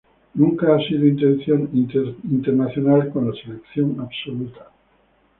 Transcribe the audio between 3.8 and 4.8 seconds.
absoluta.